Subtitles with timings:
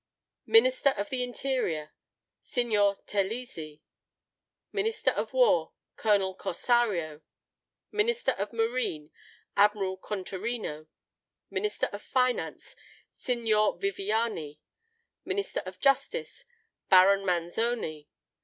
[0.47, 1.91] Minister of the Interior,
[2.41, 3.81] SIGNOR TERLIZZI.
[4.71, 7.21] Minister of War, COLONEL COSSARIO.
[7.91, 9.11] Minister of Marine,
[9.55, 10.87] ADMIRAL CONTARINO.
[11.51, 12.75] Minister of Finance,
[13.17, 14.59] SIGNOR VIVIANI.
[15.23, 16.45] Minister of Justice,
[16.89, 18.07] BARON MANZONI.